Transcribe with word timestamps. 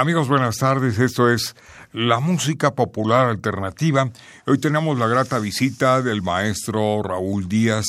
Amigos, 0.00 0.28
buenas 0.28 0.56
tardes. 0.56 0.98
Esto 0.98 1.28
es 1.28 1.54
la 1.92 2.20
música 2.20 2.74
popular 2.74 3.28
alternativa. 3.28 4.10
Hoy 4.46 4.56
tenemos 4.56 4.98
la 4.98 5.06
grata 5.06 5.38
visita 5.38 6.00
del 6.00 6.22
maestro 6.22 7.02
Raúl 7.02 7.50
Díaz, 7.50 7.84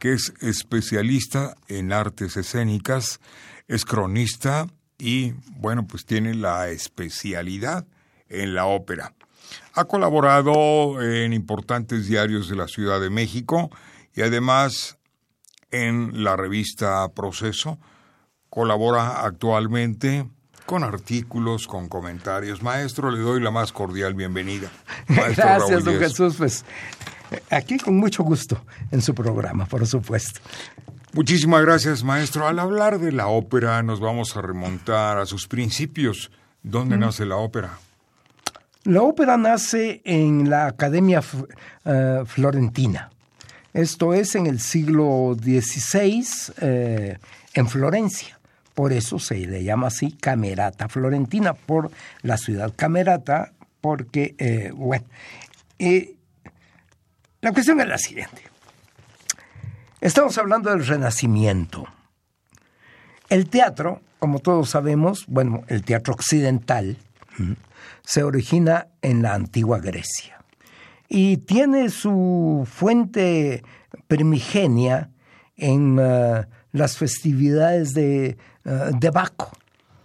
que 0.00 0.14
es 0.14 0.34
especialista 0.40 1.54
en 1.68 1.92
artes 1.92 2.36
escénicas, 2.36 3.20
es 3.68 3.84
cronista 3.84 4.66
y, 4.98 5.34
bueno, 5.50 5.86
pues 5.86 6.04
tiene 6.04 6.34
la 6.34 6.68
especialidad 6.70 7.86
en 8.28 8.56
la 8.56 8.66
ópera. 8.66 9.14
Ha 9.74 9.84
colaborado 9.84 11.00
en 11.00 11.32
importantes 11.32 12.08
diarios 12.08 12.48
de 12.48 12.56
la 12.56 12.66
Ciudad 12.66 13.00
de 13.00 13.10
México 13.10 13.70
y 14.16 14.22
además 14.22 14.98
en 15.70 16.24
la 16.24 16.34
revista 16.34 17.08
Proceso. 17.14 17.78
Colabora 18.50 19.24
actualmente 19.24 20.26
con 20.66 20.84
artículos, 20.84 21.66
con 21.66 21.88
comentarios. 21.88 22.62
Maestro, 22.62 23.10
le 23.10 23.20
doy 23.20 23.40
la 23.40 23.50
más 23.50 23.72
cordial 23.72 24.14
bienvenida. 24.14 24.68
Gracias, 25.08 25.84
don 25.84 25.98
Jesús. 25.98 26.34
Pues 26.36 26.64
aquí 27.50 27.78
con 27.78 27.96
mucho 27.96 28.24
gusto 28.24 28.60
en 28.90 29.00
su 29.00 29.14
programa, 29.14 29.64
por 29.64 29.86
supuesto. 29.86 30.40
Muchísimas 31.12 31.62
gracias, 31.62 32.04
maestro. 32.04 32.46
Al 32.46 32.58
hablar 32.58 32.98
de 32.98 33.10
la 33.10 33.28
ópera, 33.28 33.82
nos 33.82 34.00
vamos 34.00 34.36
a 34.36 34.42
remontar 34.42 35.16
a 35.16 35.24
sus 35.24 35.48
principios. 35.48 36.30
¿Dónde 36.62 36.98
nace 36.98 37.24
la 37.24 37.36
ópera? 37.36 37.78
La 38.84 39.00
ópera 39.02 39.38
nace 39.38 40.02
en 40.04 40.50
la 40.50 40.66
Academia 40.66 41.22
eh, 41.86 42.22
Florentina. 42.26 43.10
Esto 43.72 44.12
es 44.12 44.34
en 44.34 44.46
el 44.46 44.60
siglo 44.60 45.34
XVI, 45.40 46.26
eh, 46.60 47.18
en 47.54 47.68
Florencia. 47.68 48.35
Por 48.76 48.92
eso 48.92 49.18
se 49.18 49.36
le 49.46 49.64
llama 49.64 49.86
así 49.86 50.12
Camerata 50.12 50.90
Florentina, 50.90 51.54
por 51.54 51.90
la 52.20 52.36
ciudad 52.36 52.74
Camerata, 52.76 53.54
porque, 53.80 54.34
eh, 54.36 54.70
bueno, 54.74 55.06
eh, 55.78 56.14
la 57.40 57.52
cuestión 57.52 57.80
es 57.80 57.88
la 57.88 57.96
siguiente. 57.96 58.42
Estamos 60.02 60.36
hablando 60.36 60.68
del 60.68 60.86
Renacimiento. 60.86 61.86
El 63.30 63.48
teatro, 63.48 64.02
como 64.18 64.40
todos 64.40 64.68
sabemos, 64.68 65.24
bueno, 65.26 65.64
el 65.68 65.82
teatro 65.82 66.12
occidental, 66.12 66.98
se 68.04 68.24
origina 68.24 68.88
en 69.00 69.22
la 69.22 69.32
antigua 69.32 69.78
Grecia 69.78 70.44
y 71.08 71.38
tiene 71.38 71.88
su 71.88 72.68
fuente 72.70 73.62
primigenia 74.06 75.08
en 75.56 75.98
eh, 75.98 76.44
las 76.72 76.98
festividades 76.98 77.94
de 77.94 78.36
eh, 78.66 78.90
de 78.98 79.10
Baco, 79.10 79.52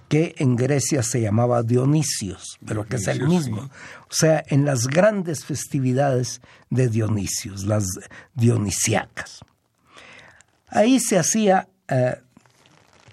que 0.07 0.35
en 0.37 0.55
Grecia 0.55 1.01
se 1.01 1.19
llamaba 1.19 1.63
Dionisios, 1.63 2.59
pero 2.63 2.85
que 2.85 2.97
es 2.97 3.07
el 3.07 3.27
mismo. 3.27 3.63
O 3.63 4.13
sea, 4.13 4.43
en 4.47 4.65
las 4.65 4.85
grandes 4.85 5.45
festividades 5.45 6.41
de 6.69 6.87
Dionisios, 6.87 7.63
las 7.63 7.85
dionisiacas. 8.35 9.39
Ahí 10.67 10.99
se 10.99 11.17
hacía, 11.17 11.69
eh, 11.87 12.21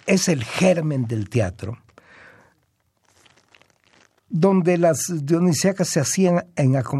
es 0.07 0.29
el 0.29 0.45
germen 0.45 1.07
del 1.07 1.31
teatro, 1.31 1.79
donde 4.29 4.77
las 4.77 4.99
dionisiacas 5.23 5.89
se 5.89 6.01
hacían 6.01 6.45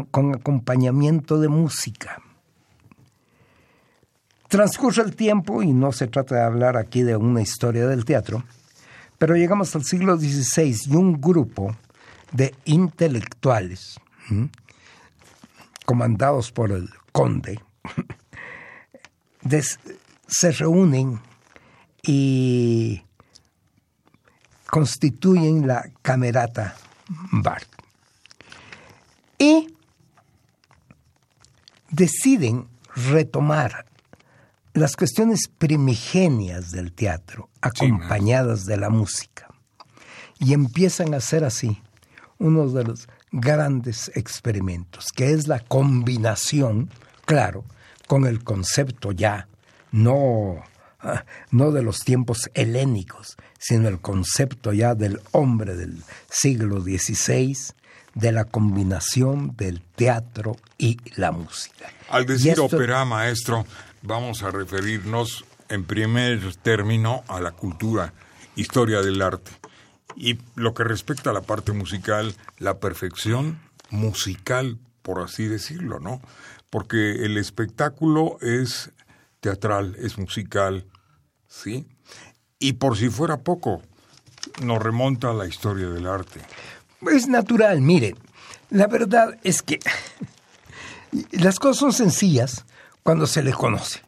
con 0.09 0.33
acompañamiento 0.33 1.39
de 1.39 1.49
música. 1.49 2.19
Transcurre 4.49 5.03
el 5.03 5.15
tiempo, 5.15 5.63
y 5.63 5.71
no 5.71 5.91
se 5.93 6.07
trata 6.07 6.35
de 6.35 6.41
hablar 6.41 6.75
aquí 6.75 7.03
de 7.03 7.15
una 7.15 7.41
historia 7.41 7.87
del 7.87 8.03
teatro, 8.03 8.43
pero 9.17 9.35
llegamos 9.35 9.75
al 9.75 9.83
siglo 9.83 10.17
XVI 10.17 10.75
y 10.87 10.95
un 10.95 11.21
grupo 11.21 11.75
de 12.31 12.55
intelectuales, 12.65 13.99
comandados 15.85 16.51
por 16.51 16.71
el 16.71 16.89
conde, 17.11 17.59
se 20.27 20.51
reúnen 20.51 21.21
y 22.01 23.03
constituyen 24.67 25.67
la 25.67 25.89
Camerata 26.01 26.75
Bar. 27.31 27.63
Y 29.37 29.75
deciden 31.89 32.67
retomar 32.95 33.85
las 34.73 34.95
cuestiones 34.95 35.47
primigenias 35.47 36.71
del 36.71 36.93
teatro, 36.93 37.49
acompañadas 37.61 38.65
de 38.65 38.77
la 38.77 38.89
música. 38.89 39.47
Y 40.39 40.53
empiezan 40.53 41.13
a 41.13 41.19
ser 41.19 41.43
así 41.43 41.81
uno 42.37 42.69
de 42.69 42.83
los 42.85 43.07
grandes 43.31 44.11
experimentos, 44.15 45.07
que 45.13 45.31
es 45.31 45.47
la 45.47 45.59
combinación, 45.59 46.89
claro, 47.25 47.65
con 48.07 48.25
el 48.25 48.43
concepto 48.43 49.11
ya, 49.11 49.47
no, 49.91 50.63
ah, 51.01 51.25
no 51.51 51.71
de 51.71 51.83
los 51.83 51.99
tiempos 51.99 52.49
helénicos, 52.53 53.35
sino 53.59 53.87
el 53.87 53.99
concepto 53.99 54.71
ya 54.73 54.95
del 54.95 55.19
hombre 55.31 55.75
del 55.75 56.01
siglo 56.29 56.81
XVI, 56.81 57.55
de 58.15 58.31
la 58.31 58.45
combinación 58.45 59.55
del 59.55 59.81
teatro 59.81 60.55
y 60.77 60.97
la 61.15 61.31
música. 61.31 61.91
Al 62.09 62.25
decir 62.25 62.59
ópera, 62.59 63.05
maestro, 63.05 63.65
vamos 64.01 64.43
a 64.43 64.51
referirnos 64.51 65.45
en 65.69 65.83
primer 65.85 66.55
término 66.57 67.23
a 67.27 67.39
la 67.39 67.51
cultura, 67.51 68.13
historia 68.55 69.01
del 69.01 69.21
arte. 69.21 69.51
Y 70.15 70.39
lo 70.55 70.73
que 70.73 70.83
respecta 70.83 71.29
a 71.29 71.33
la 71.33 71.41
parte 71.41 71.71
musical, 71.71 72.35
la 72.57 72.79
perfección 72.79 73.59
musical, 73.89 74.77
por 75.01 75.21
así 75.21 75.47
decirlo, 75.47 75.99
¿no? 75.99 76.21
Porque 76.69 77.23
el 77.25 77.37
espectáculo 77.37 78.37
es 78.41 78.91
teatral, 79.39 79.95
es 79.99 80.17
musical, 80.17 80.85
¿sí? 81.47 81.87
Y 82.59 82.73
por 82.73 82.97
si 82.97 83.09
fuera 83.09 83.37
poco, 83.37 83.81
nos 84.61 84.81
remonta 84.81 85.29
a 85.29 85.33
la 85.33 85.47
historia 85.47 85.87
del 85.89 86.07
arte. 86.07 86.41
Es 87.09 87.27
natural, 87.27 87.81
mire, 87.81 88.15
la 88.69 88.87
verdad 88.87 89.37
es 89.43 89.61
que 89.61 89.79
las 91.31 91.59
cosas 91.59 91.77
son 91.77 91.93
sencillas, 91.93 92.65
cuando 93.03 93.27
se 93.27 93.43
les 93.43 93.55
conoce. 93.55 94.01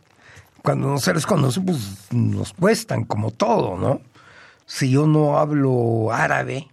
Cuando 0.61 0.87
no 0.87 0.99
se 0.99 1.13
les 1.13 1.25
conoce, 1.25 1.59
pues 1.61 1.79
nos 2.11 2.53
cuestan 2.53 3.05
como 3.05 3.31
todo, 3.31 3.77
¿no? 3.77 4.01
Si 4.65 4.91
yo 4.91 5.07
no 5.07 5.39
hablo 5.39 6.11
árabe, 6.11 6.67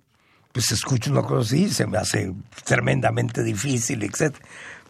pues 0.53 0.71
escucho 0.73 1.11
una 1.11 1.23
cosa 1.23 1.41
así, 1.41 1.71
se 1.71 1.87
me 1.87 1.99
hace 1.99 2.35
tremendamente 2.65 3.43
difícil, 3.43 4.03
etc. 4.03 4.37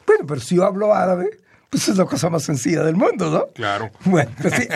Bueno, 0.07 0.27
pero 0.27 0.41
si 0.41 0.57
yo 0.57 0.65
hablo 0.65 0.95
árabe, 0.95 1.39
pues 1.71 1.89
es 1.89 1.97
la 1.97 2.07
cosa 2.07 2.29
más 2.29 2.43
sencilla 2.43 2.83
del 2.83 2.97
mundo, 2.97 3.31
¿no? 3.31 3.47
Claro. 3.55 3.91
Bueno, 4.05 4.31
pues 4.41 4.55
sí, 4.55 4.69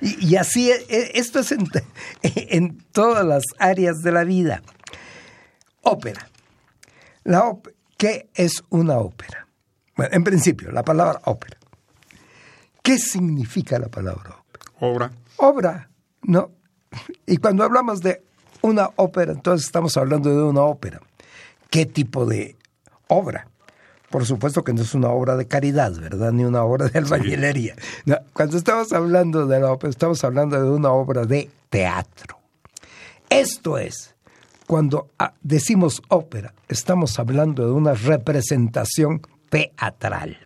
y, 0.00 0.36
así, 0.36 0.70
e, 0.70 0.86
e, 0.88 1.12
esto 1.14 1.40
es 1.40 1.52
en, 1.52 1.68
en, 2.22 2.78
todas 2.92 3.24
las 3.24 3.42
áreas 3.58 4.02
de 4.02 4.12
la 4.12 4.24
vida. 4.24 4.62
Ópera. 5.82 6.28
La 7.24 7.52
¿Qué 7.96 8.28
es 8.34 8.62
una 8.70 8.98
ópera? 8.98 9.46
Bueno, 9.96 10.14
en 10.14 10.24
principio, 10.24 10.72
la 10.72 10.82
palabra 10.82 11.20
ópera. 11.24 11.58
¿Qué 12.84 12.98
significa 12.98 13.78
la 13.78 13.88
palabra 13.88 14.36
ópera? 14.38 14.64
Obra. 14.78 15.10
Obra, 15.38 15.90
¿no? 16.20 16.50
Y 17.26 17.38
cuando 17.38 17.64
hablamos 17.64 18.02
de 18.02 18.22
una 18.60 18.90
ópera, 18.96 19.32
entonces 19.32 19.64
estamos 19.64 19.96
hablando 19.96 20.28
de 20.28 20.42
una 20.42 20.60
ópera. 20.64 21.00
¿Qué 21.70 21.86
tipo 21.86 22.26
de 22.26 22.58
obra? 23.08 23.48
Por 24.10 24.26
supuesto 24.26 24.62
que 24.64 24.74
no 24.74 24.82
es 24.82 24.92
una 24.94 25.08
obra 25.08 25.34
de 25.34 25.48
caridad, 25.48 25.98
¿verdad? 25.98 26.30
Ni 26.32 26.44
una 26.44 26.62
obra 26.62 26.88
de 26.88 26.98
albañilería. 26.98 27.74
cuando 28.34 28.58
estamos 28.58 28.92
hablando 28.92 29.46
de 29.46 29.60
la 29.60 29.72
ópera, 29.72 29.88
estamos 29.88 30.22
hablando 30.22 30.62
de 30.62 30.68
una 30.68 30.92
obra 30.92 31.24
de 31.24 31.50
teatro. 31.70 32.38
Esto 33.30 33.78
es, 33.78 34.14
cuando 34.66 35.08
ah, 35.18 35.32
decimos 35.40 36.02
ópera, 36.08 36.52
estamos 36.68 37.18
hablando 37.18 37.64
de 37.64 37.72
una 37.72 37.94
representación 37.94 39.22
teatral. 39.48 40.36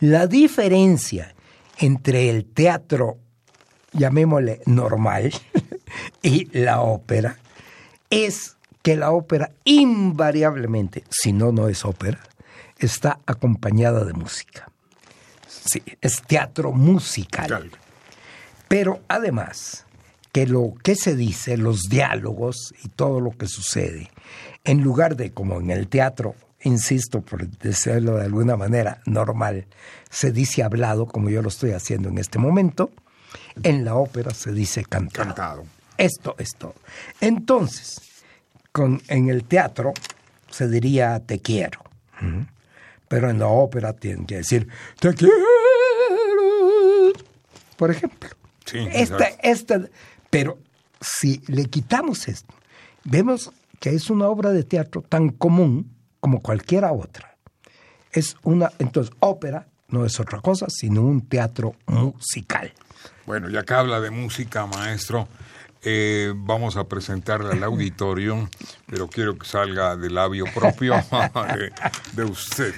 La 0.00 0.26
diferencia 0.26 1.34
entre 1.78 2.28
el 2.28 2.44
teatro, 2.44 3.18
llamémosle 3.92 4.60
normal, 4.66 5.32
y 6.22 6.46
la 6.58 6.80
ópera, 6.80 7.38
es 8.10 8.56
que 8.82 8.96
la 8.96 9.10
ópera 9.10 9.50
invariablemente, 9.64 11.04
si 11.10 11.32
no, 11.32 11.50
no 11.50 11.68
es 11.68 11.84
ópera, 11.84 12.20
está 12.78 13.20
acompañada 13.26 14.04
de 14.04 14.12
música. 14.12 14.70
Sí, 15.48 15.82
es 16.00 16.22
teatro 16.22 16.72
musical. 16.72 17.70
Pero 18.68 19.00
además, 19.08 19.86
que 20.32 20.46
lo 20.46 20.74
que 20.82 20.94
se 20.94 21.16
dice, 21.16 21.56
los 21.56 21.84
diálogos 21.88 22.74
y 22.84 22.88
todo 22.88 23.20
lo 23.20 23.30
que 23.30 23.48
sucede, 23.48 24.10
en 24.64 24.82
lugar 24.82 25.16
de 25.16 25.32
como 25.32 25.60
en 25.60 25.70
el 25.70 25.88
teatro, 25.88 26.34
insisto, 26.66 27.20
por 27.22 27.48
decirlo 27.48 28.16
de 28.16 28.24
alguna 28.24 28.56
manera 28.56 29.00
normal, 29.06 29.66
se 30.10 30.32
dice 30.32 30.62
hablado, 30.62 31.06
como 31.06 31.30
yo 31.30 31.40
lo 31.40 31.48
estoy 31.48 31.70
haciendo 31.70 32.08
en 32.08 32.18
este 32.18 32.38
momento, 32.38 32.90
en 33.62 33.84
la 33.84 33.94
ópera 33.94 34.32
se 34.32 34.52
dice 34.52 34.84
cantado. 34.84 35.28
cantado. 35.28 35.64
Esto 35.96 36.34
es 36.38 36.54
todo. 36.56 36.74
Entonces, 37.20 38.00
con, 38.72 39.00
en 39.08 39.28
el 39.28 39.44
teatro 39.44 39.94
se 40.50 40.68
diría 40.68 41.20
te 41.20 41.40
quiero, 41.40 41.80
pero 43.08 43.30
en 43.30 43.38
la 43.38 43.46
ópera 43.46 43.92
tienen 43.92 44.26
que 44.26 44.36
decir 44.36 44.68
te 44.98 45.14
quiero, 45.14 45.34
por 47.76 47.90
ejemplo. 47.90 48.30
Sí, 48.64 48.86
esta, 48.92 49.26
esta, 49.42 49.80
pero 50.28 50.58
si 51.00 51.40
le 51.46 51.66
quitamos 51.66 52.26
esto, 52.26 52.52
vemos 53.04 53.52
que 53.78 53.90
es 53.90 54.10
una 54.10 54.26
obra 54.26 54.50
de 54.50 54.64
teatro 54.64 55.02
tan 55.02 55.28
común 55.28 55.95
como 56.26 56.42
cualquiera 56.42 56.90
otra. 56.90 57.36
Es 58.10 58.36
una, 58.42 58.72
entonces, 58.80 59.14
ópera 59.20 59.68
no 59.90 60.04
es 60.04 60.18
otra 60.18 60.40
cosa 60.40 60.66
sino 60.68 61.02
un 61.02 61.28
teatro 61.28 61.76
musical. 61.86 62.72
Bueno, 63.26 63.48
ya 63.48 63.62
que 63.62 63.74
habla 63.74 64.00
de 64.00 64.10
música, 64.10 64.66
maestro, 64.66 65.28
eh, 65.82 66.32
vamos 66.34 66.76
a 66.76 66.82
presentarle 66.82 67.52
al 67.52 67.62
auditorio, 67.62 68.48
pero 68.88 69.06
quiero 69.06 69.38
que 69.38 69.46
salga 69.46 69.94
del 69.94 70.16
labio 70.16 70.46
propio 70.52 70.94
de, 72.14 72.24
usted. 72.24 72.74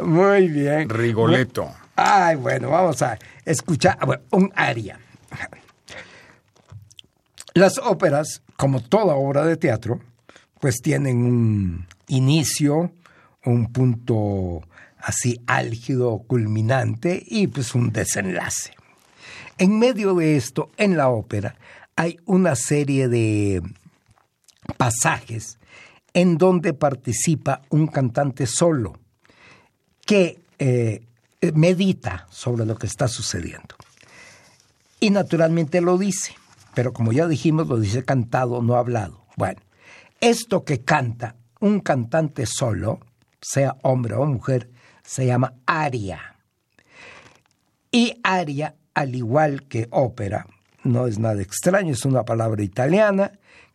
Muy 0.00 0.46
bien. 0.46 0.88
Rigoletto. 0.88 1.68
Ay, 1.96 2.36
bueno, 2.36 2.70
vamos 2.70 3.02
a 3.02 3.18
escuchar 3.44 3.98
un 4.30 4.52
aria. 4.54 5.00
Las 7.52 7.78
óperas, 7.78 8.42
como 8.56 8.80
toda 8.80 9.16
obra 9.16 9.44
de 9.44 9.56
teatro, 9.56 9.98
pues 10.60 10.76
tienen 10.80 11.16
un 11.16 11.95
inicio, 12.08 12.92
un 13.44 13.72
punto 13.72 14.62
así 14.98 15.40
álgido, 15.46 16.18
culminante 16.26 17.22
y 17.26 17.46
pues 17.46 17.74
un 17.74 17.92
desenlace. 17.92 18.72
En 19.58 19.78
medio 19.78 20.14
de 20.14 20.36
esto, 20.36 20.70
en 20.76 20.96
la 20.96 21.08
ópera, 21.08 21.56
hay 21.94 22.18
una 22.26 22.56
serie 22.56 23.08
de 23.08 23.62
pasajes 24.76 25.58
en 26.12 26.38
donde 26.38 26.74
participa 26.74 27.62
un 27.70 27.86
cantante 27.86 28.46
solo 28.46 28.98
que 30.04 30.40
eh, 30.58 31.02
medita 31.54 32.26
sobre 32.30 32.66
lo 32.66 32.76
que 32.76 32.86
está 32.86 33.08
sucediendo. 33.08 33.76
Y 34.98 35.10
naturalmente 35.10 35.80
lo 35.80 35.98
dice, 35.98 36.34
pero 36.74 36.92
como 36.92 37.12
ya 37.12 37.26
dijimos, 37.28 37.68
lo 37.68 37.78
dice 37.78 38.04
cantado, 38.04 38.62
no 38.62 38.76
hablado. 38.76 39.24
Bueno, 39.36 39.60
esto 40.20 40.64
que 40.64 40.80
canta 40.80 41.36
un 41.66 41.80
cantante 41.80 42.46
solo, 42.46 43.00
sea 43.40 43.76
hombre 43.82 44.14
o 44.14 44.24
mujer, 44.24 44.70
se 45.02 45.26
llama 45.26 45.54
aria. 45.66 46.36
Y 47.90 48.20
aria, 48.22 48.74
al 48.94 49.14
igual 49.14 49.64
que 49.64 49.88
ópera, 49.90 50.46
no 50.84 51.06
es 51.06 51.18
nada 51.18 51.42
extraño, 51.42 51.92
es 51.92 52.04
una 52.04 52.24
palabra 52.24 52.62
italiana 52.62 53.32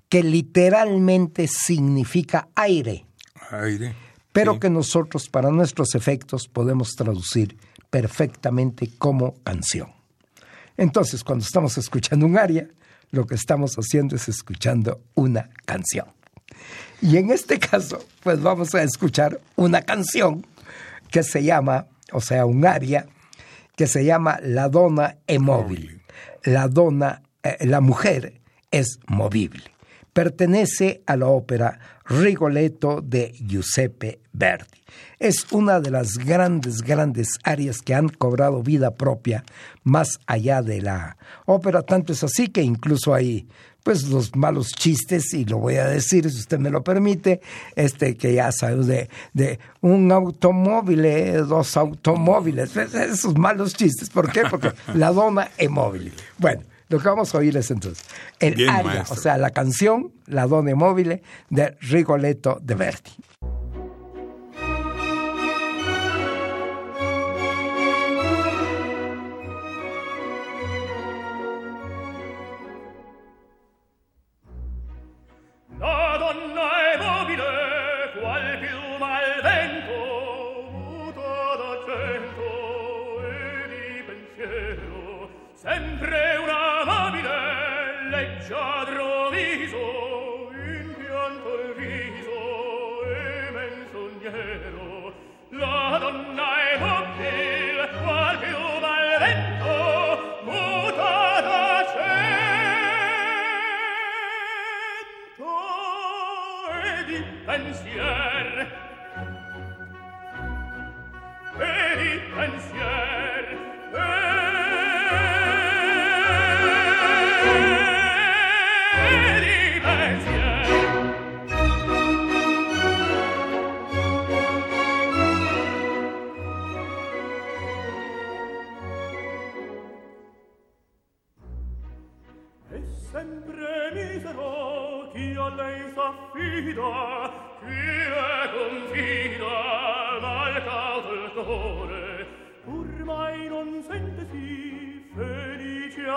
que 0.09 0.23
literalmente 0.23 1.47
significa 1.47 2.49
aire. 2.55 3.05
Aire. 3.51 3.95
Pero 4.31 4.59
que 4.59 4.69
nosotros, 4.69 5.29
para 5.29 5.51
nuestros 5.51 5.95
efectos, 5.95 6.47
podemos 6.47 6.91
traducir 6.95 7.57
perfectamente 7.89 8.89
como 8.97 9.35
canción. 9.43 9.91
Entonces, 10.77 11.23
cuando 11.23 11.43
estamos 11.43 11.77
escuchando 11.77 12.25
un 12.25 12.37
aria, 12.37 12.69
lo 13.11 13.25
que 13.25 13.35
estamos 13.35 13.75
haciendo 13.75 14.15
es 14.15 14.29
escuchando 14.29 15.01
una 15.15 15.49
canción. 15.65 16.07
Y 17.01 17.17
en 17.17 17.31
este 17.31 17.57
caso, 17.57 18.03
pues 18.21 18.41
vamos 18.41 18.75
a 18.75 18.83
escuchar 18.83 19.39
una 19.55 19.81
canción 19.81 20.45
que 21.09 21.23
se 21.23 21.43
llama, 21.43 21.87
o 22.11 22.21
sea, 22.21 22.45
un 22.45 22.65
aria, 22.65 23.07
que 23.75 23.87
se 23.87 24.05
llama 24.05 24.39
La 24.43 24.69
donna 24.69 25.17
è 25.27 25.39
móvil. 25.39 26.01
La 26.43 26.67
donna, 26.67 27.23
eh, 27.43 27.65
la 27.65 27.81
mujer 27.81 28.41
es 28.69 28.99
movible. 29.07 29.63
Pertenece 30.13 31.01
a 31.07 31.15
la 31.15 31.27
ópera 31.27 31.79
Rigoletto 32.05 33.01
de 33.01 33.33
Giuseppe 33.39 34.19
Verdi. 34.33 34.83
Es 35.19 35.51
una 35.51 35.79
de 35.79 35.91
las 35.91 36.17
grandes, 36.17 36.81
grandes 36.81 37.29
áreas 37.43 37.81
que 37.81 37.93
han 37.93 38.09
cobrado 38.09 38.61
vida 38.61 38.95
propia 38.95 39.43
más 39.83 40.19
allá 40.27 40.61
de 40.61 40.81
la 40.81 41.17
ópera. 41.45 41.81
Tanto 41.83 42.13
es 42.13 42.23
así 42.23 42.49
que 42.49 42.61
incluso 42.61 43.13
hay 43.13 43.47
pues 43.83 44.07
los 44.09 44.35
malos 44.35 44.69
chistes, 44.69 45.33
y 45.33 45.45
lo 45.45 45.57
voy 45.57 45.75
a 45.75 45.87
decir 45.87 46.29
si 46.29 46.37
usted 46.37 46.59
me 46.59 46.69
lo 46.69 46.83
permite, 46.83 47.41
este 47.75 48.15
que 48.15 48.33
ya 48.33 48.51
sabes 48.51 48.87
de, 48.87 49.09
de 49.33 49.59
un 49.81 50.11
automóvil, 50.11 51.05
eh, 51.05 51.37
dos 51.37 51.77
automóviles, 51.77 52.71
pues, 52.73 52.93
esos 52.93 53.37
malos 53.37 53.73
chistes. 53.73 54.09
¿Por 54.09 54.31
qué? 54.31 54.43
Porque 54.49 54.71
la 54.93 55.11
dona 55.11 55.49
es 55.57 55.69
móvil. 55.69 56.13
Bueno, 56.37 56.63
lo 56.89 56.99
que 56.99 57.07
vamos 57.07 57.33
a 57.33 57.37
oír 57.37 57.55
es 57.57 57.71
entonces 57.71 58.05
el 58.39 58.69
aria, 58.69 59.05
o 59.09 59.15
sea, 59.15 59.37
la 59.37 59.51
canción 59.51 60.11
La 60.25 60.45
dona 60.45 60.75
móvil 60.75 61.21
de 61.49 61.77
Rigoletto 61.79 62.59
de 62.61 62.75
Verdi. 62.75 63.11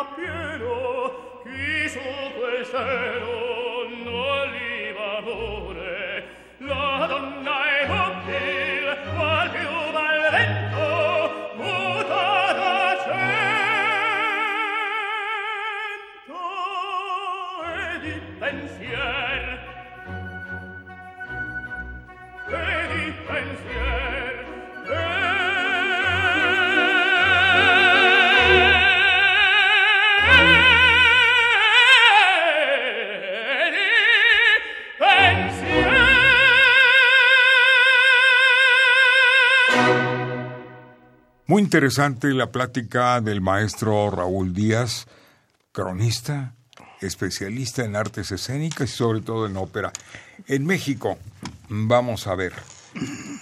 appieno 0.05 1.41
chi 1.43 1.89
su 1.89 2.01
quel 2.37 2.65
cielo 2.67 3.89
non 4.05 4.51
li 4.51 4.93
l'amore 4.93 6.25
la 6.59 7.07
donna 7.09 7.57
è 7.69 7.74
interesante 41.75 42.33
la 42.33 42.53
plática 42.53 43.21
del 43.21 43.41
maestro 43.41 44.09
Raúl 44.09 44.55
Díaz, 44.55 45.09
cronista, 45.73 46.55
especialista 47.01 47.85
en 47.85 47.97
artes 47.97 48.31
escénicas 48.31 48.91
y 48.91 48.93
sobre 48.93 49.23
todo 49.23 49.47
en 49.47 49.57
ópera. 49.57 49.93
En 50.47 50.67
México, 50.67 51.19
vamos 51.69 52.29
a 52.29 52.37
ver, 52.37 52.53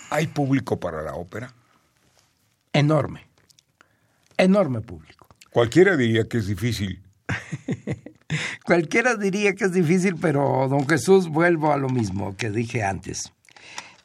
¿hay 0.08 0.28
público 0.28 0.80
para 0.80 1.02
la 1.02 1.12
ópera? 1.12 1.52
Enorme, 2.72 3.26
enorme 4.38 4.80
público. 4.80 5.26
Cualquiera 5.50 5.94
diría 5.98 6.26
que 6.26 6.38
es 6.38 6.46
difícil. 6.46 7.02
Cualquiera 8.64 9.16
diría 9.16 9.54
que 9.54 9.66
es 9.66 9.74
difícil, 9.74 10.16
pero 10.16 10.68
don 10.70 10.88
Jesús, 10.88 11.28
vuelvo 11.28 11.70
a 11.70 11.76
lo 11.76 11.90
mismo 11.90 12.34
que 12.34 12.48
dije 12.48 12.82
antes. 12.82 13.30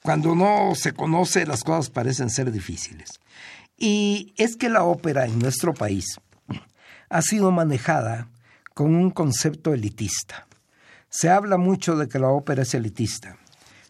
Cuando 0.01 0.35
no 0.35 0.75
se 0.75 0.91
conoce, 0.91 1.45
las 1.45 1.63
cosas 1.63 1.89
parecen 1.89 2.29
ser 2.29 2.51
difíciles. 2.51 3.21
Y 3.77 4.33
es 4.37 4.55
que 4.55 4.69
la 4.69 4.83
ópera 4.83 5.25
en 5.25 5.37
nuestro 5.39 5.73
país 5.73 6.19
ha 7.09 7.21
sido 7.21 7.51
manejada 7.51 8.29
con 8.73 8.95
un 8.95 9.11
concepto 9.11 9.73
elitista. 9.73 10.47
Se 11.09 11.29
habla 11.29 11.57
mucho 11.57 11.95
de 11.95 12.07
que 12.07 12.19
la 12.19 12.29
ópera 12.29 12.63
es 12.63 12.73
elitista. 12.73 13.37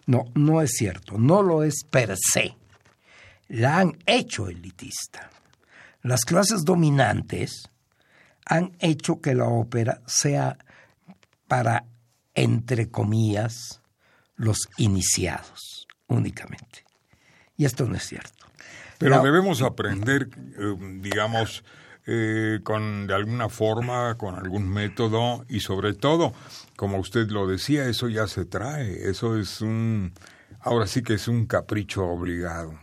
No, 0.05 0.25
no 0.35 0.61
es 0.61 0.71
cierto, 0.77 1.17
no 1.17 1.41
lo 1.41 1.63
es 1.63 1.83
per 1.89 2.15
se. 2.17 2.55
La 3.47 3.79
han 3.79 3.97
hecho 4.05 4.47
elitista. 4.49 5.29
Las 6.01 6.25
clases 6.25 6.63
dominantes 6.63 7.69
han 8.45 8.75
hecho 8.79 9.19
que 9.19 9.35
la 9.35 9.45
ópera 9.45 10.01
sea 10.05 10.57
para, 11.47 11.85
entre 12.33 12.89
comillas, 12.89 13.81
los 14.35 14.69
iniciados 14.77 15.87
únicamente. 16.07 16.85
Y 17.57 17.65
esto 17.65 17.85
no 17.85 17.95
es 17.95 18.03
cierto. 18.03 18.36
Pero 18.99 19.21
debemos 19.21 19.61
aprender, 19.61 20.29
eh, 20.57 20.99
digamos, 21.01 21.63
eh, 22.05 22.61
con 22.63 23.05
de 23.05 23.13
alguna 23.13 23.49
forma, 23.49 24.15
con 24.17 24.35
algún 24.35 24.67
método 24.69 25.45
y 25.49 25.59
sobre 25.59 25.93
todo, 25.93 26.33
como 26.75 26.97
usted 26.99 27.27
lo 27.27 27.47
decía, 27.47 27.87
eso 27.87 28.07
ya 28.07 28.27
se 28.27 28.45
trae, 28.45 29.09
eso 29.09 29.37
es 29.37 29.61
un, 29.61 30.13
ahora 30.61 30.87
sí 30.87 31.03
que 31.03 31.15
es 31.15 31.27
un 31.27 31.45
capricho 31.45 32.05
obligado. 32.05 32.73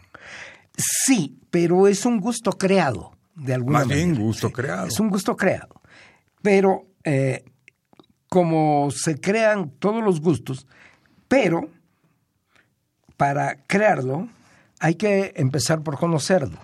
Sí, 0.76 1.38
pero 1.50 1.88
es 1.88 2.04
un 2.04 2.20
gusto 2.20 2.52
creado, 2.52 3.12
de 3.34 3.54
alguna 3.54 3.78
Más 3.78 3.88
manera. 3.88 4.06
bien 4.06 4.20
gusto 4.20 4.50
creado. 4.50 4.88
Es 4.88 5.00
un 5.00 5.08
gusto 5.08 5.36
creado. 5.36 5.80
Pero 6.42 6.86
eh, 7.04 7.44
como 8.28 8.90
se 8.90 9.20
crean 9.20 9.70
todos 9.78 10.04
los 10.04 10.20
gustos, 10.20 10.66
pero 11.28 11.70
para 13.16 13.56
crearlo 13.66 14.28
hay 14.84 14.96
que 14.96 15.32
empezar 15.36 15.80
por 15.80 15.96
conocerlo. 15.96 16.58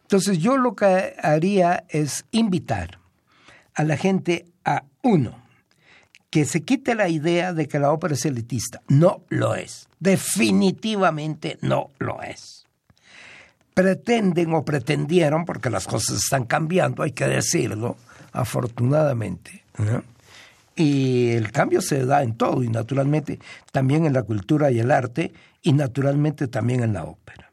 Entonces 0.00 0.38
yo 0.38 0.56
lo 0.56 0.74
que 0.74 1.14
haría 1.22 1.84
es 1.90 2.24
invitar 2.30 2.98
a 3.74 3.84
la 3.84 3.98
gente 3.98 4.46
a 4.64 4.84
uno, 5.02 5.36
que 6.30 6.46
se 6.46 6.62
quite 6.62 6.94
la 6.94 7.10
idea 7.10 7.52
de 7.52 7.68
que 7.68 7.78
la 7.78 7.92
ópera 7.92 8.14
es 8.14 8.24
elitista. 8.24 8.80
No 8.88 9.24
lo 9.28 9.56
es. 9.56 9.88
Definitivamente 9.98 11.58
no 11.60 11.90
lo 11.98 12.22
es. 12.22 12.64
Pretenden 13.74 14.54
o 14.54 14.64
pretendieron, 14.64 15.44
porque 15.44 15.68
las 15.68 15.86
cosas 15.86 16.16
están 16.16 16.46
cambiando, 16.46 17.02
hay 17.02 17.12
que 17.12 17.26
decirlo, 17.26 17.98
afortunadamente. 18.32 19.64
Y 20.76 21.32
el 21.32 21.52
cambio 21.52 21.82
se 21.82 22.06
da 22.06 22.22
en 22.22 22.38
todo, 22.38 22.62
y 22.62 22.68
naturalmente 22.70 23.38
también 23.70 24.06
en 24.06 24.14
la 24.14 24.22
cultura 24.22 24.70
y 24.70 24.78
el 24.78 24.90
arte, 24.90 25.34
y 25.60 25.74
naturalmente 25.74 26.48
también 26.48 26.82
en 26.82 26.94
la 26.94 27.04
ópera. 27.04 27.49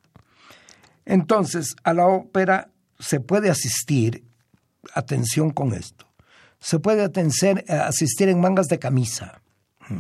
Entonces, 1.08 1.76
a 1.84 1.94
la 1.94 2.06
ópera 2.06 2.70
se 3.00 3.22
puede 3.22 3.50
asistir, 3.50 4.26
atención 4.94 5.52
con 5.52 5.74
esto, 5.74 6.06
se 6.60 6.80
puede 6.80 7.06
eh, 7.06 7.64
asistir 7.74 8.28
en 8.28 8.42
mangas 8.42 8.68
de 8.68 8.78
camisa, 8.78 9.42
mm, 9.88 10.00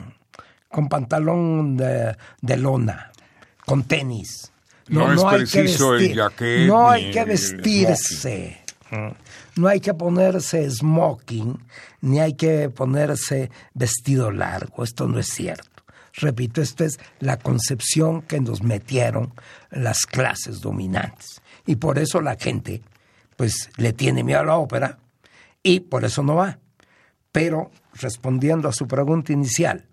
con 0.67 0.89
pantalón 0.89 1.77
de, 1.77 2.17
de 2.41 2.57
lona, 2.57 3.11
con 3.65 3.83
tenis. 3.85 4.51
No 4.89 5.13
es 5.13 5.23
preciso 5.23 5.95
el 5.95 6.13
jaquet 6.13 6.67
No 6.67 6.89
hay 6.89 7.11
que 7.11 7.23
vestirse. 7.23 8.61
No 9.55 9.67
hay 9.67 9.81
que 9.81 9.93
ponerse 9.93 10.69
smoking, 10.69 11.59
ni 12.01 12.19
hay 12.19 12.35
que 12.35 12.69
ponerse 12.69 13.49
vestido 13.73 14.31
largo. 14.31 14.83
Esto 14.83 15.07
no 15.07 15.19
es 15.19 15.27
cierto. 15.27 15.76
Repito, 16.17 16.61
esta 16.61 16.85
es 16.85 16.99
la 17.19 17.37
concepción 17.37 18.23
que 18.23 18.39
nos 18.39 18.63
metieron 18.63 19.33
las 19.69 20.05
clases 20.05 20.61
dominantes. 20.61 21.41
Y 21.67 21.75
por 21.75 21.99
eso 21.99 22.21
la 22.21 22.35
gente, 22.35 22.81
pues, 23.35 23.69
le 23.77 23.93
tiene 23.93 24.23
miedo 24.23 24.39
a 24.39 24.45
la 24.45 24.57
ópera 24.57 24.97
y 25.61 25.81
por 25.81 26.05
eso 26.05 26.23
no 26.23 26.35
va. 26.35 26.57
Pero, 27.31 27.69
respondiendo 27.93 28.67
a 28.67 28.73
su 28.73 28.87
pregunta 28.87 29.31
inicial, 29.31 29.85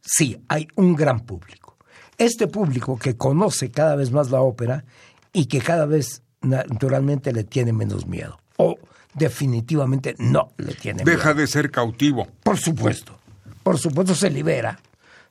sí, 0.00 0.42
hay 0.48 0.66
un 0.76 0.96
gran 0.96 1.20
público. 1.20 1.76
Este 2.16 2.46
público 2.46 2.98
que 2.98 3.16
conoce 3.16 3.70
cada 3.70 3.96
vez 3.96 4.12
más 4.12 4.30
la 4.30 4.40
ópera 4.40 4.84
y 5.32 5.46
que 5.46 5.60
cada 5.60 5.84
vez 5.84 6.22
naturalmente 6.40 7.32
le 7.32 7.44
tiene 7.44 7.74
menos 7.74 8.06
miedo. 8.06 8.38
O 8.56 8.78
definitivamente 9.12 10.14
no 10.18 10.52
le 10.56 10.74
tiene 10.74 11.04
miedo. 11.04 11.16
Deja 11.18 11.34
de 11.34 11.46
ser 11.46 11.70
cautivo. 11.70 12.28
Por 12.42 12.56
supuesto. 12.56 13.18
Por 13.62 13.78
supuesto 13.78 14.14
se 14.14 14.30
libera. 14.30 14.78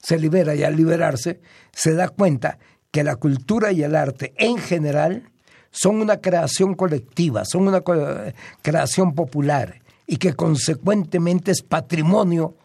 Se 0.04 0.20
libera 0.20 0.54
y 0.54 0.64
al 0.64 0.76
liberarse 0.76 1.40
se 1.72 1.94
da 1.94 2.10
cuenta 2.10 2.60
que 2.92 3.04
la 3.04 3.16
cultura 3.16 3.72
y 3.72 3.84
el 3.84 3.96
arte 3.96 4.34
en 4.38 4.58
general 4.58 5.32
son 5.72 6.02
una 6.02 6.18
creación 6.18 6.76
colectiva, 6.76 7.46
son 7.46 7.68
una 7.68 7.82
creación 8.62 9.16
popular 9.16 9.82
y 10.06 10.18
que 10.18 10.34
consecuentemente 10.34 11.52
es 11.52 11.64
patrimonio 11.64 12.56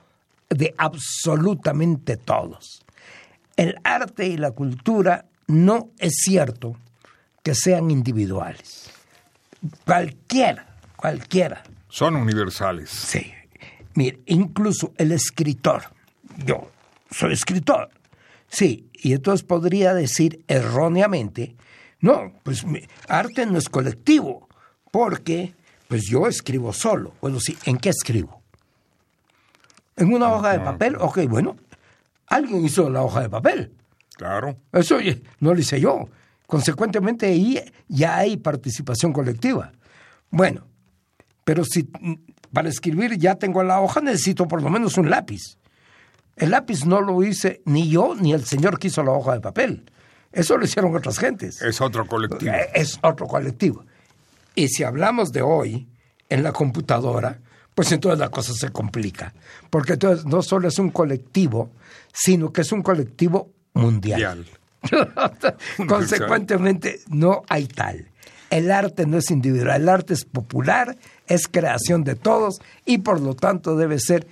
de 0.50 0.74
absolutamente 0.76 2.16
todos. 2.16 2.84
El 3.56 3.76
arte 3.84 4.26
y 4.26 4.36
la 4.36 4.50
cultura 4.50 5.26
no 5.46 5.90
es 5.98 6.14
cierto 6.24 6.76
que 7.42 7.54
sean 7.54 7.90
individuales. 7.90 8.90
Cualquiera, 9.84 10.76
cualquiera 10.96 11.62
Son 11.88 12.16
universales. 12.16 12.90
Sí. 12.90 13.32
Mire, 13.94 14.20
incluso 14.26 14.92
el 14.98 15.12
escritor. 15.12 15.84
Yo 16.44 16.68
soy 17.10 17.32
escritor. 17.32 17.90
Sí, 18.48 18.88
y 18.94 19.12
entonces 19.12 19.44
podría 19.44 19.94
decir 19.94 20.44
erróneamente, 20.48 21.56
no, 22.00 22.32
pues 22.42 22.64
mi 22.64 22.80
arte 23.08 23.44
no 23.46 23.58
es 23.58 23.68
colectivo, 23.68 24.48
porque 24.90 25.54
pues 25.88 26.06
yo 26.06 26.26
escribo 26.26 26.72
solo. 26.72 27.14
Bueno, 27.20 27.40
sí, 27.40 27.56
¿en 27.64 27.78
qué 27.78 27.90
escribo? 27.90 28.42
¿En 29.96 30.12
una 30.12 30.32
hoja 30.32 30.52
de 30.52 30.60
papel? 30.60 30.96
Ok, 30.96 31.20
bueno, 31.28 31.56
alguien 32.26 32.64
hizo 32.64 32.88
la 32.88 33.02
hoja 33.02 33.22
de 33.22 33.28
papel. 33.28 33.72
Claro. 34.16 34.56
Eso 34.72 34.98
no 35.40 35.54
lo 35.54 35.60
hice 35.60 35.80
yo. 35.80 36.08
Consecuentemente 36.46 37.26
ahí 37.26 37.60
ya 37.88 38.16
hay 38.16 38.36
participación 38.36 39.12
colectiva. 39.12 39.72
Bueno, 40.30 40.66
pero 41.44 41.64
si 41.64 41.88
para 42.52 42.68
escribir 42.68 43.18
ya 43.18 43.34
tengo 43.36 43.62
la 43.62 43.80
hoja, 43.80 44.00
necesito 44.00 44.46
por 44.46 44.62
lo 44.62 44.70
menos 44.70 44.96
un 44.98 45.10
lápiz. 45.10 45.58
El 46.38 46.50
lápiz 46.50 46.84
no 46.84 47.00
lo 47.00 47.22
hice 47.22 47.62
ni 47.64 47.88
yo 47.88 48.14
ni 48.14 48.32
el 48.32 48.44
señor 48.44 48.78
que 48.78 48.88
hizo 48.88 49.02
la 49.02 49.12
hoja 49.12 49.34
de 49.34 49.40
papel. 49.40 49.90
Eso 50.32 50.56
lo 50.56 50.64
hicieron 50.64 50.94
otras 50.94 51.18
gentes. 51.18 51.60
Es 51.62 51.80
otro 51.80 52.06
colectivo. 52.06 52.52
Eh, 52.52 52.68
Es 52.74 52.98
otro 53.02 53.26
colectivo. 53.26 53.84
Y 54.54 54.68
si 54.68 54.84
hablamos 54.84 55.32
de 55.32 55.42
hoy 55.42 55.88
en 56.28 56.42
la 56.42 56.52
computadora, 56.52 57.40
pues 57.74 57.92
entonces 57.92 58.18
la 58.18 58.28
cosa 58.28 58.52
se 58.52 58.70
complica. 58.70 59.32
Porque 59.70 59.94
entonces 59.94 60.26
no 60.26 60.42
solo 60.42 60.68
es 60.68 60.78
un 60.78 60.90
colectivo, 60.90 61.70
sino 62.12 62.52
que 62.52 62.60
es 62.62 62.72
un 62.72 62.82
colectivo 62.82 63.52
mundial. 63.74 64.36
Mundial. 64.36 64.58
Consecuentemente, 65.88 67.00
no 67.08 67.42
hay 67.48 67.66
tal. 67.66 68.08
El 68.50 68.70
arte 68.70 69.06
no 69.06 69.18
es 69.18 69.30
individual, 69.30 69.82
el 69.82 69.88
arte 69.88 70.14
es 70.14 70.24
popular, 70.24 70.96
es 71.26 71.48
creación 71.48 72.02
de 72.02 72.14
todos 72.14 72.60
y 72.84 72.98
por 72.98 73.20
lo 73.20 73.34
tanto 73.34 73.76
debe 73.76 73.98
ser 73.98 74.26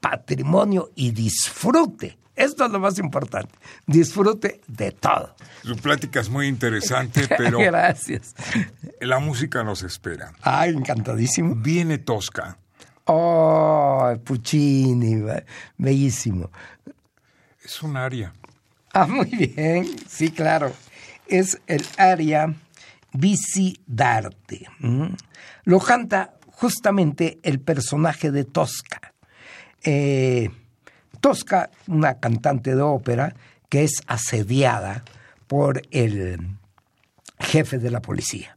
patrimonio 0.00 0.90
y 0.94 1.10
disfrute. 1.12 2.18
Esto 2.34 2.64
es 2.64 2.70
lo 2.72 2.78
más 2.80 2.98
importante. 2.98 3.54
Disfrute 3.86 4.60
de 4.66 4.92
todo. 4.92 5.34
Su 5.62 5.76
plática 5.76 6.20
es 6.20 6.30
muy 6.30 6.46
interesante, 6.46 7.28
pero 7.36 7.58
Gracias. 7.58 8.34
la 9.00 9.18
música 9.18 9.62
nos 9.62 9.82
espera. 9.82 10.32
Ay, 10.40 10.70
encantadísimo. 10.70 11.54
Viene 11.56 11.98
Tosca. 11.98 12.56
Oh, 13.04 14.14
Puccini, 14.24 15.16
be- 15.16 15.44
bellísimo. 15.76 16.50
Es 17.62 17.82
un 17.82 17.96
aria. 17.96 18.32
Ah, 18.92 19.06
muy 19.06 19.26
bien, 19.26 19.86
sí, 20.08 20.30
claro. 20.30 20.72
Es 21.26 21.60
el 21.66 21.84
aria 21.98 22.54
Visidarte. 23.12 24.66
¿m? 24.80 25.14
Lo 25.64 25.78
canta 25.80 26.34
justamente 26.46 27.38
el 27.42 27.60
personaje 27.60 28.30
de 28.30 28.44
Tosca. 28.44 29.12
Eh, 29.84 30.50
Tosca, 31.20 31.70
una 31.86 32.18
cantante 32.18 32.74
de 32.74 32.82
ópera 32.82 33.34
que 33.68 33.84
es 33.84 34.02
asediada 34.06 35.04
por 35.46 35.82
el 35.90 36.56
jefe 37.38 37.78
de 37.78 37.90
la 37.90 38.00
policía. 38.00 38.56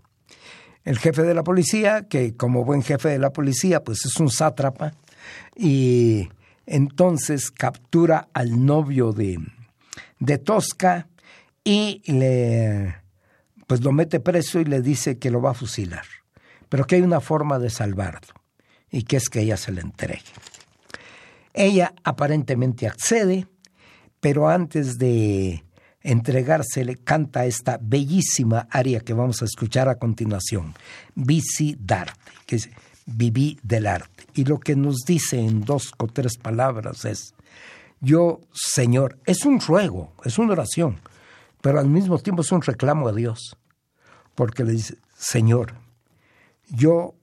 el 0.85 0.99
jefe 0.99 1.23
de 1.23 1.33
la 1.33 1.43
policía, 1.43 2.07
que 2.09 2.35
como 2.35 2.65
buen 2.65 2.83
jefe 2.83 3.07
de 3.07 3.19
la 3.19 3.31
policía, 3.31 3.83
pues 3.83 4.05
es 4.05 4.19
un 4.19 4.29
sátrapa, 4.29 4.93
y 5.55 6.27
entonces 6.65 7.51
captura 7.51 8.27
al 8.33 8.65
novio 8.65 9.13
de, 9.13 9.39
de 10.19 10.37
Tosca 10.37 11.07
y 11.63 12.01
le 12.05 12.95
pues 13.67 13.81
lo 13.81 13.91
mete 13.91 14.19
preso 14.19 14.59
y 14.59 14.65
le 14.65 14.81
dice 14.81 15.17
que 15.17 15.31
lo 15.31 15.41
va 15.41 15.51
a 15.51 15.55
fusilar, 15.55 16.05
pero 16.69 16.85
que 16.85 16.95
hay 16.95 17.01
una 17.01 17.21
forma 17.21 17.59
de 17.59 17.69
salvarlo 17.69 18.33
y 18.91 19.03
que 19.03 19.17
es 19.17 19.29
que 19.29 19.39
ella 19.39 19.57
se 19.57 19.71
le 19.71 19.81
entregue. 19.81 20.21
Ella 21.53 21.93
aparentemente 22.03 22.87
accede, 22.87 23.47
pero 24.19 24.49
antes 24.49 24.97
de 24.97 25.63
entregarse 26.01 26.83
le 26.83 26.97
canta 26.97 27.45
esta 27.45 27.79
bellísima 27.81 28.67
aria 28.69 28.99
que 28.99 29.13
vamos 29.13 29.41
a 29.41 29.45
escuchar 29.45 29.87
a 29.87 29.95
continuación, 29.95 30.73
Bici 31.15 31.77
d'arte, 31.79 32.31
que 32.45 32.57
es 32.57 32.69
viví 33.05 33.59
del 33.63 33.87
arte. 33.87 34.25
Y 34.33 34.45
lo 34.45 34.59
que 34.59 34.75
nos 34.75 34.97
dice 35.05 35.39
en 35.39 35.61
dos 35.61 35.93
o 35.97 36.07
tres 36.07 36.37
palabras 36.37 37.05
es, 37.05 37.33
yo, 37.99 38.41
Señor, 38.53 39.19
es 39.25 39.45
un 39.45 39.59
ruego, 39.59 40.13
es 40.23 40.37
una 40.37 40.53
oración, 40.53 40.99
pero 41.61 41.79
al 41.79 41.87
mismo 41.87 42.19
tiempo 42.19 42.41
es 42.41 42.51
un 42.51 42.61
reclamo 42.61 43.07
a 43.07 43.13
Dios, 43.13 43.57
porque 44.35 44.63
le 44.63 44.73
dice, 44.73 44.97
Señor, 45.17 45.75
yo 46.69 47.15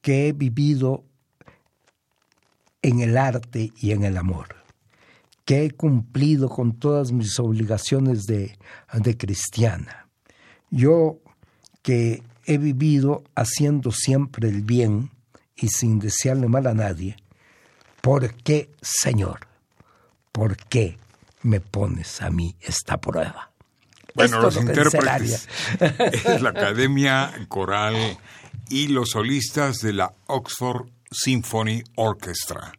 que 0.00 0.28
he 0.28 0.32
vivido 0.32 1.04
en 2.82 3.00
el 3.00 3.16
arte 3.16 3.72
y 3.80 3.92
en 3.92 4.04
el 4.04 4.16
amor, 4.18 4.56
que 5.44 5.64
he 5.64 5.70
cumplido 5.70 6.48
con 6.48 6.78
todas 6.78 7.12
mis 7.12 7.38
obligaciones 7.38 8.24
de, 8.26 8.58
de 8.92 9.16
cristiana, 9.16 10.08
yo 10.70 11.18
que 11.82 12.22
he 12.44 12.58
vivido 12.58 13.24
haciendo 13.34 13.92
siempre 13.92 14.48
el 14.48 14.62
bien 14.62 15.10
y 15.56 15.68
sin 15.68 15.98
desearle 15.98 16.48
mal 16.48 16.66
a 16.66 16.74
nadie, 16.74 17.16
¿por 18.00 18.34
qué, 18.34 18.70
Señor? 18.80 19.46
¿Por 20.32 20.56
qué 20.56 20.98
me 21.42 21.60
pones 21.60 22.22
a 22.22 22.30
mí 22.30 22.56
esta 22.60 23.00
prueba? 23.00 23.50
Bueno, 24.14 24.40
los 24.40 24.56
intérpretes 24.56 25.48
es 25.80 26.42
la 26.42 26.50
Academia 26.50 27.32
Coral 27.48 28.18
y 28.68 28.88
los 28.88 29.10
solistas 29.10 29.78
de 29.78 29.92
la 29.92 30.14
Oxford 30.26 30.88
Symphony 31.12 31.84
Orchestra. 31.96 32.72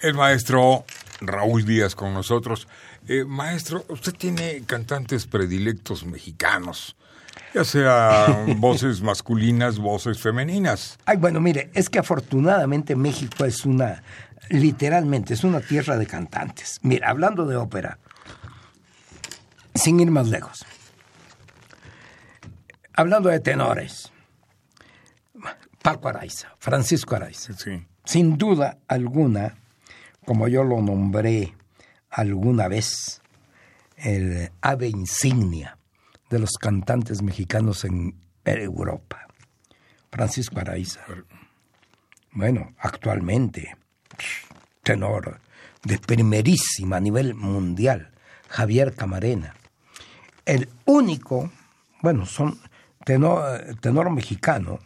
El 0.00 0.14
maestro 0.14 0.84
Raúl 1.20 1.64
Díaz 1.64 1.94
con 1.94 2.14
nosotros. 2.14 2.66
Eh, 3.08 3.24
maestro, 3.24 3.84
usted 3.88 4.14
tiene 4.14 4.62
cantantes 4.66 5.26
predilectos 5.26 6.04
mexicanos, 6.04 6.96
ya 7.54 7.64
sea 7.64 8.44
voces 8.56 9.02
masculinas, 9.02 9.78
voces 9.78 10.20
femeninas. 10.20 10.98
Ay, 11.04 11.16
bueno, 11.16 11.40
mire, 11.40 11.70
es 11.74 11.90
que 11.90 11.98
afortunadamente 11.98 12.96
México 12.96 13.44
es 13.44 13.64
una, 13.66 14.02
literalmente, 14.48 15.34
es 15.34 15.44
una 15.44 15.60
tierra 15.60 15.96
de 15.96 16.06
cantantes. 16.06 16.78
Mira, 16.82 17.10
hablando 17.10 17.46
de 17.46 17.56
ópera, 17.56 17.98
sin 19.74 20.00
ir 20.00 20.10
más 20.10 20.28
lejos, 20.28 20.64
hablando 22.94 23.28
de 23.28 23.40
tenores, 23.40 24.12
Paco 25.82 26.08
Araiza, 26.08 26.54
Francisco 26.58 27.16
Araiza. 27.16 27.54
Sí. 27.54 27.86
Sin 28.04 28.36
duda 28.36 28.78
alguna, 28.88 29.56
como 30.30 30.46
yo 30.46 30.62
lo 30.62 30.80
nombré 30.80 31.56
alguna 32.08 32.68
vez, 32.68 33.20
el 33.96 34.52
ave 34.60 34.86
insignia 34.86 35.76
de 36.30 36.38
los 36.38 36.52
cantantes 36.52 37.20
mexicanos 37.20 37.84
en 37.84 38.14
Europa, 38.44 39.26
Francisco 40.08 40.60
Araiza. 40.60 41.00
Bueno, 42.30 42.74
actualmente, 42.78 43.76
tenor 44.84 45.40
de 45.82 45.98
primerísima 45.98 46.98
a 46.98 47.00
nivel 47.00 47.34
mundial, 47.34 48.12
Javier 48.46 48.94
Camarena. 48.94 49.56
El 50.46 50.68
único, 50.84 51.50
bueno, 52.02 52.24
son 52.24 52.60
tenor, 53.04 53.74
tenor 53.80 54.10
mexicano, 54.10 54.78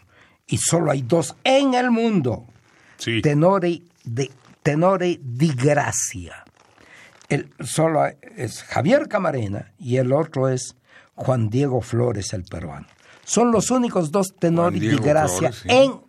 y 0.46 0.56
solo 0.56 0.90
hay 0.90 1.02
dos 1.02 1.36
en 1.44 1.74
el 1.74 1.90
mundo. 1.90 2.46
Sí. 2.96 3.20
Tenore 3.20 3.82
de, 4.04 4.30
tenore 4.64 5.18
di 5.20 5.54
Gracia. 5.54 6.42
El, 7.28 7.52
solo 7.60 8.06
es 8.36 8.62
Javier 8.64 9.08
Camarena 9.08 9.72
y 9.78 9.98
el 9.98 10.12
otro 10.12 10.48
es 10.48 10.74
Juan 11.14 11.50
Diego 11.50 11.80
Flores, 11.82 12.32
el 12.32 12.44
peruano. 12.44 12.86
Son 13.24 13.52
los 13.52 13.70
únicos 13.70 14.10
dos 14.10 14.34
tenores 14.36 14.80
di 14.80 14.96
Gracia 14.96 15.52
Flores, 15.52 15.58
sí. 15.62 15.68
en 15.68 16.00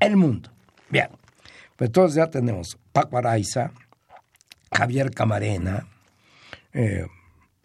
el 0.00 0.16
mundo. 0.16 0.50
Bien, 0.88 1.08
pues 1.76 1.88
entonces 1.88 2.16
ya 2.16 2.28
tenemos 2.28 2.78
Paco 2.92 3.18
Araiza, 3.18 3.72
Javier 4.74 5.10
Camarena, 5.10 5.86
eh, 6.72 7.06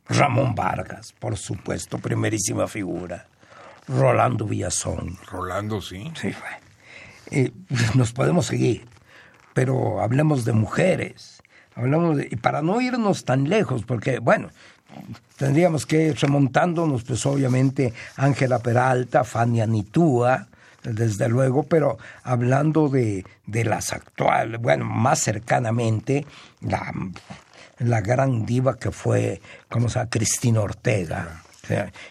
Ramón 0.10 0.56
Vargas, 0.56 1.14
por 1.18 1.38
supuesto, 1.38 2.00
primerísima 2.00 2.68
figura, 2.68 3.28
Rolando 3.88 4.46
Villazón. 4.46 5.18
Rolando, 5.32 5.82
sí. 5.82 6.12
Sí. 6.16 6.34
Eh, 7.32 7.52
nos 7.96 8.12
podemos 8.12 8.46
seguir, 8.46 8.86
pero 9.58 10.04
hablemos 10.04 10.46
de 10.46 10.54
mujeres, 10.54 11.42
hablamos 11.74 12.18
de, 12.18 12.28
y 12.30 12.36
para 12.36 12.62
no 12.62 12.80
irnos 12.80 13.26
tan 13.26 13.50
lejos, 13.50 13.82
porque 13.86 14.20
bueno, 14.20 14.50
tendríamos 15.36 15.88
que 15.88 16.10
ir 16.10 16.16
remontándonos, 16.16 17.04
pues 17.04 17.26
obviamente 17.26 17.92
Ángela 18.18 18.60
Peralta, 18.60 19.24
Fania 19.24 19.66
Nitúa, 19.66 20.46
desde 20.84 21.28
luego, 21.28 21.64
pero 21.64 21.98
hablando 22.24 22.88
de, 22.88 23.26
de 23.48 23.64
las 23.64 23.94
actuales, 23.94 24.62
bueno, 24.62 24.86
más 24.86 25.22
cercanamente, 25.22 26.28
la, 26.62 26.94
la 27.80 28.02
gran 28.02 28.46
diva 28.46 28.78
que 28.78 28.92
fue, 28.92 29.42
¿cómo 29.70 29.90
se 29.90 29.96
llama? 29.98 30.12
Cristina 30.12 30.62
Ortega. 30.62 31.42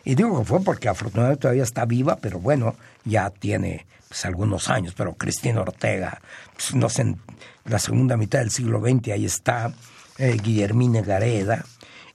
Y 0.04 0.16
digo 0.16 0.40
que 0.40 0.44
fue 0.44 0.60
porque 0.64 0.88
afortunadamente 0.88 1.42
todavía 1.42 1.62
está 1.62 1.84
viva, 1.84 2.16
pero 2.16 2.40
bueno, 2.40 2.74
ya 3.04 3.30
tiene 3.30 3.86
pues, 4.08 4.24
algunos 4.24 4.68
años, 4.68 4.94
pero 4.96 5.14
Cristina 5.14 5.60
Ortega, 5.60 6.20
pues, 6.54 6.74
no 6.74 6.88
sé, 6.88 7.02
en 7.02 7.20
la 7.64 7.78
segunda 7.78 8.16
mitad 8.16 8.40
del 8.40 8.50
siglo 8.50 8.80
XX, 8.80 9.08
ahí 9.08 9.24
está, 9.24 9.72
eh, 10.18 10.36
Guillermina 10.42 11.02
Gareda, 11.02 11.64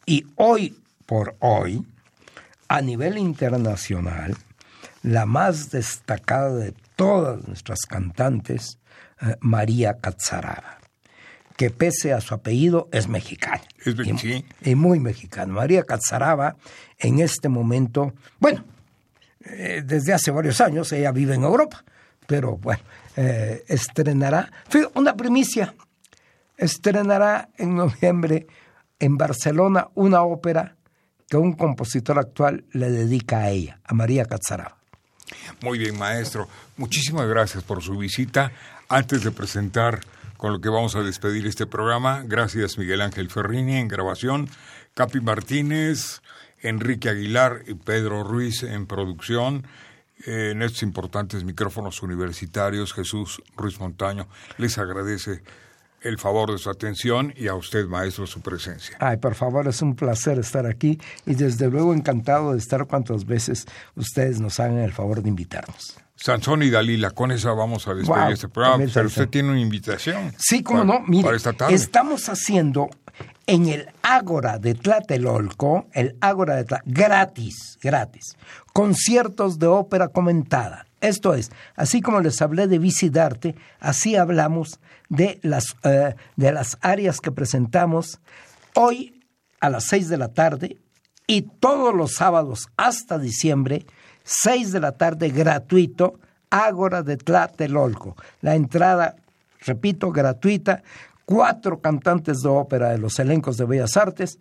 y 0.06 0.26
hoy 0.36 0.78
por 1.06 1.36
hoy, 1.40 1.86
a 2.68 2.82
nivel 2.82 3.18
internacional, 3.18 4.36
la 5.04 5.26
más 5.26 5.72
destacada 5.72 6.56
de 6.56 6.74
todas 6.96 7.48
nuestras 7.48 7.82
cantantes, 7.82 8.78
eh, 9.22 9.36
María 9.42 9.98
Catzaraba, 10.00 10.80
que 11.58 11.70
pese 11.70 12.14
a 12.14 12.22
su 12.22 12.34
apellido 12.34 12.88
es 12.92 13.08
mexicana. 13.08 13.62
Es 13.84 13.96
y, 14.24 14.46
y 14.72 14.76
muy 14.76 15.00
mexicana. 15.00 15.54
María 15.54 15.84
Catzaraba, 15.84 16.56
en 16.98 17.20
este 17.20 17.50
momento, 17.50 18.14
bueno, 18.40 18.64
eh, 19.46 19.84
desde 19.86 20.14
hace 20.14 20.32
varios 20.32 20.62
años 20.62 20.92
ella 20.92 21.12
vive 21.12 21.36
en 21.36 21.44
Europa, 21.44 21.84
pero 22.28 22.58
bueno, 22.58 22.82
eh, 23.16 23.64
estrenará, 23.68 24.52
una 24.96 25.16
primicia, 25.16 25.74
estrenará 26.58 27.50
en 27.58 27.76
noviembre 27.76 28.48
en 29.00 29.18
Barcelona 29.18 29.88
una 29.96 30.24
ópera 30.24 30.76
que 31.28 31.38
un 31.38 31.54
compositor 31.54 32.20
actual 32.20 32.66
le 32.72 32.92
dedica 32.92 33.40
a 33.40 33.50
ella, 33.50 33.80
a 33.84 33.94
María 33.94 34.26
Catzaraba. 34.26 34.78
Muy 35.62 35.80
bien, 35.80 35.98
maestro. 35.98 36.48
Muchísimas 36.78 37.28
gracias 37.28 37.64
por 37.64 37.82
su 37.82 37.98
visita. 37.98 38.52
Antes 38.90 39.24
de 39.24 39.32
presentar 39.32 40.02
con 40.38 40.54
lo 40.54 40.60
que 40.60 40.70
vamos 40.70 40.96
a 40.96 41.02
despedir 41.02 41.48
este 41.48 41.66
programa, 41.66 42.24
gracias 42.26 42.78
Miguel 42.78 43.02
Ángel 43.02 43.30
Ferrini 43.30 43.78
en 43.78 43.88
grabación, 43.88 44.50
Capi 44.94 45.22
Martínez, 45.22 46.22
Enrique 46.62 47.10
Aguilar 47.10 47.64
y 47.68 47.74
Pedro 47.76 48.24
Ruiz 48.24 48.64
en 48.64 48.86
producción. 48.86 49.66
Eh, 50.26 50.52
en 50.52 50.62
estos 50.62 50.84
importantes 50.84 51.44
micrófonos 51.44 52.04
universitarios, 52.04 52.94
Jesús 52.94 53.42
Ruiz 53.58 53.80
Montaño 53.80 54.28
les 54.58 54.78
agradece 54.78 55.42
el 56.02 56.18
favor 56.20 56.52
de 56.52 56.58
su 56.58 56.70
atención 56.70 57.34
y 57.36 57.48
a 57.48 57.56
usted, 57.56 57.86
maestro, 57.88 58.26
su 58.28 58.42
presencia. 58.42 58.98
Ay, 59.00 59.18
por 59.18 59.36
favor, 59.36 59.68
es 59.68 59.82
un 59.82 59.96
placer 59.96 60.40
estar 60.40 60.66
aquí 60.66 61.00
y 61.26 61.36
desde 61.36 61.70
luego 61.70 61.94
encantado 61.94 62.54
de 62.54 62.58
estar 62.60 62.86
cuantas 62.88 63.26
veces 63.26 63.66
ustedes 63.96 64.40
nos 64.40 64.60
hagan 64.60 64.80
el 64.80 64.94
favor 64.94 65.22
de 65.24 65.30
invitarnos. 65.30 65.98
Sansón 66.16 66.62
y 66.62 66.70
Dalila, 66.70 67.10
con 67.12 67.32
esa 67.32 67.52
vamos 67.54 67.88
a 67.88 67.96
despedir 67.96 68.22
Wow, 68.24 68.32
este 68.32 68.48
programa. 68.48 68.84
Pero 68.94 69.08
usted 69.08 69.28
tiene 69.28 69.50
una 69.50 69.60
invitación. 69.60 70.34
Sí, 70.38 70.62
cómo 70.62 70.86
para- 70.86 71.00
no, 71.00 71.06
mire, 71.08 71.24
Para 71.24 71.38
esta 71.38 71.54
tarde. 71.54 71.74
estamos 71.74 72.30
haciendo 72.30 72.90
en 73.52 73.68
el 73.68 73.90
Ágora 74.02 74.60
de 74.60 74.76
Tlatelolco, 74.76 75.88
el 75.92 76.16
Ágora 76.22 76.56
de 76.56 76.64
Tlatelolco, 76.64 77.02
gratis, 77.02 77.78
gratis, 77.82 78.38
conciertos 78.72 79.60
de 79.60 79.68
ópera 79.68 80.08
comentada. 80.08 80.86
Esto 81.02 81.34
es, 81.34 81.52
así 81.76 82.00
como 82.00 82.22
les 82.22 82.42
hablé 82.42 82.68
de 82.68 82.80
Vicidarte, 82.80 83.56
así 83.82 84.16
hablamos 84.16 84.80
de 85.10 85.38
las, 85.44 85.76
eh, 85.84 86.16
de 86.38 86.52
las 86.54 86.78
áreas 86.80 87.20
que 87.20 87.34
presentamos 87.34 88.22
hoy 88.74 89.22
a 89.60 89.70
las 89.70 89.84
seis 89.84 90.08
de 90.08 90.18
la 90.18 90.30
tarde 90.30 90.78
y 91.28 91.42
todos 91.42 91.94
los 91.94 92.14
sábados 92.14 92.70
hasta 92.78 93.18
diciembre, 93.18 93.86
6 94.24 94.72
de 94.72 94.80
la 94.80 94.94
tarde 94.94 95.30
gratuito, 95.30 96.20
Ágora 96.50 97.04
de 97.04 97.18
Tlatelolco. 97.18 98.16
La 98.40 98.56
entrada, 98.56 99.16
repito, 99.60 100.12
gratuita, 100.12 100.84
cuatro 101.36 101.80
cantantes 101.80 102.42
de 102.42 102.50
ópera 102.50 102.90
de 102.90 102.98
los 102.98 103.18
elencos 103.20 103.56
de 103.58 103.66
Bellas 103.66 103.96
Artes, 103.96 104.38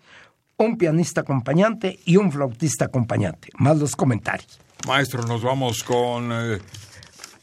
un 0.56 0.76
pianista 0.76 1.20
acompañante 1.20 2.00
y 2.04 2.16
un 2.16 2.32
flautista 2.32 2.86
acompañante, 2.86 3.48
más 3.58 3.76
los 3.78 3.94
comentarios. 3.94 4.58
Maestro, 4.88 5.22
nos 5.22 5.42
vamos 5.42 5.84
con 5.84 6.30
eh, 6.32 6.58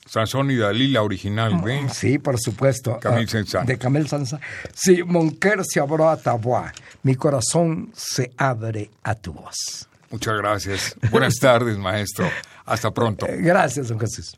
Sansón 0.05 0.51
y 0.51 0.57
Dalila 0.57 1.01
original, 1.01 1.62
¿ven? 1.63 1.89
Sí, 1.89 2.19
por 2.19 2.38
supuesto. 2.39 2.99
Camille 2.99 3.25
Ah, 3.25 3.31
Saint-Saëns. 3.31 3.65
De 3.67 3.77
Camille 3.77 4.07
Saint-Saëns. 4.10 4.41
Sí, 4.73 5.01
mon 5.03 5.29
cœur 5.31 5.63
se 5.65 5.79
abrió 5.79 6.10
a 6.10 6.17
ta 6.17 6.33
voix. 6.33 6.71
Mi 7.03 7.15
corazón 7.15 7.89
se 7.95 8.31
abre 8.38 8.89
a 9.03 9.15
tu 9.15 9.31
voz. 9.33 9.88
Muchas 10.12 10.36
gracias. 10.38 10.95
Buenas 11.10 11.36
tardes, 11.41 11.77
maestro. 11.77 12.29
Hasta 12.65 12.91
pronto. 12.91 13.25
Eh, 13.27 13.38
Gracias, 13.41 13.88
don 13.88 13.99
Jesús. 13.99 14.38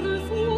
beautiful 0.00 0.57